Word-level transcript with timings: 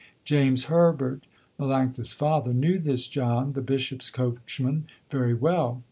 James 0.25 0.63
Herbert, 0.63 1.27
Melanctha's 1.59 2.11
father, 2.13 2.55
knew 2.55 2.79
this 2.79 3.07
John, 3.07 3.53
the 3.53 3.61
Bishops' 3.61 4.09
coachman 4.09 4.87
very 5.11 5.35
well. 5.35 5.79